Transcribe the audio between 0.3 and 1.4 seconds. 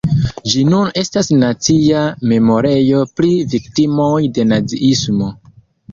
Ĝi nun estas